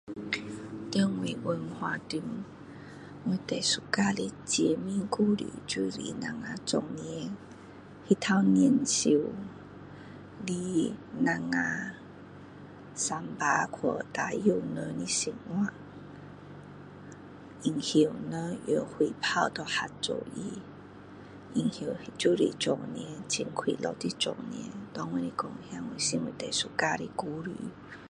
[0.91, 1.11] 在我
[1.43, 2.19] 文化中
[3.23, 7.31] 我最喜欢的节日故事就是我们做年
[8.07, 9.11] 那头年兽
[10.47, 10.55] 来
[11.13, 11.51] 我们
[12.95, 13.35] 乡村
[13.69, 15.53] 去打扰人的生活
[17.63, 20.41] 然后人用火炮给吓走它
[21.53, 24.63] 然后就是做年很快乐的做年
[24.95, 25.51] 给我来讲
[25.91, 27.51] 那是我最喜欢的故事